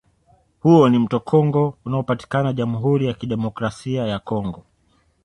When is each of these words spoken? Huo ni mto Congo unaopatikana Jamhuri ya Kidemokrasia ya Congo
Huo 0.59 0.89
ni 0.89 0.99
mto 0.99 1.19
Congo 1.19 1.77
unaopatikana 1.85 2.53
Jamhuri 2.53 3.07
ya 3.07 3.13
Kidemokrasia 3.13 4.07
ya 4.07 4.19
Congo 4.19 4.63